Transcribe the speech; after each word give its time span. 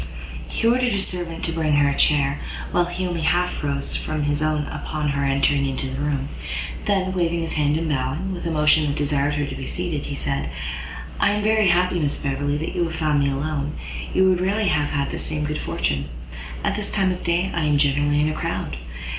He 0.47 0.65
ordered 0.65 0.93
a 0.95 0.99
servant 0.99 1.43
to 1.45 1.51
bring 1.51 1.73
her 1.73 1.87
a 1.87 1.95
chair, 1.95 2.39
while 2.71 2.85
he 2.85 3.05
only 3.05 3.21
half 3.21 3.63
rose 3.63 3.95
from 3.95 4.23
his 4.23 4.41
own 4.41 4.65
upon 4.65 5.09
her 5.09 5.23
entering 5.23 5.67
into 5.67 5.91
the 5.91 6.01
room; 6.01 6.29
then, 6.87 7.13
waving 7.13 7.41
his 7.41 7.53
hand 7.53 7.77
and 7.77 7.87
bowing, 7.87 8.33
with 8.33 8.43
a 8.47 8.49
motion 8.49 8.87
that 8.87 8.95
desired 8.97 9.35
her 9.35 9.45
to 9.45 9.53
be 9.55 9.67
seated, 9.67 10.05
he 10.05 10.15
said, 10.15 10.49
"I 11.19 11.33
am 11.33 11.43
very 11.43 11.67
happy, 11.67 11.99
Miss 11.99 12.17
Beverley, 12.17 12.57
that 12.57 12.73
you 12.73 12.85
have 12.85 12.95
found 12.95 13.19
me 13.19 13.29
alone; 13.29 13.73
you 14.11 14.27
would 14.27 14.41
rarely 14.41 14.69
have 14.69 14.89
had 14.89 15.11
the 15.11 15.19
same 15.19 15.43
good 15.45 15.59
fortune. 15.59 16.05
At 16.63 16.75
this 16.75 16.91
time 16.91 17.11
of 17.11 17.23
day 17.23 17.51
I 17.53 17.65
am 17.65 17.77
generally 17.77 18.21
in 18.21 18.29
a 18.29 18.33
crowd. 18.33 18.77